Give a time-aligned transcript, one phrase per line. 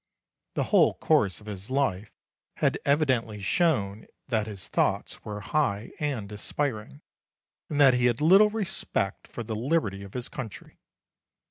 [0.55, 2.11] The whole course of his life
[2.55, 7.01] had evidently shown that his thoughts were high and aspiring,
[7.69, 10.79] and that he had little respect for the liberty of his country.